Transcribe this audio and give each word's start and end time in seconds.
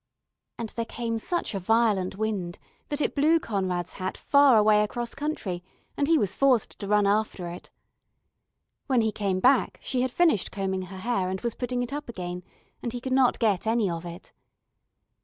And 0.57 0.69
there 0.69 0.85
came 0.85 1.19
such 1.19 1.53
a 1.53 1.59
violent 1.59 2.15
wind 2.15 2.57
that 2.89 3.01
it 3.01 3.13
blew 3.13 3.39
Conrad's 3.39 3.93
hat 3.93 4.17
far 4.17 4.57
away 4.57 4.81
across 4.81 5.13
country, 5.13 5.63
and 5.95 6.07
he 6.07 6.17
was 6.17 6.33
forced 6.33 6.79
to 6.79 6.87
run 6.87 7.05
after 7.05 7.45
it. 7.47 7.69
When 8.87 9.01
he 9.01 9.11
came 9.11 9.39
back 9.39 9.79
she 9.83 10.01
had 10.01 10.09
finished 10.09 10.51
combing 10.51 10.81
her 10.89 10.97
hair 10.97 11.29
and 11.29 11.39
was 11.41 11.53
putting 11.53 11.83
it 11.83 11.93
up 11.93 12.09
again, 12.09 12.41
and 12.81 12.93
he 12.93 12.99
could 12.99 13.13
not 13.13 13.37
get 13.37 13.67
any 13.67 13.91
of 13.91 14.03
it. 14.03 14.33